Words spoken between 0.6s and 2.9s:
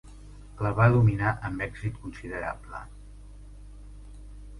La va dominar amb èxit considerable.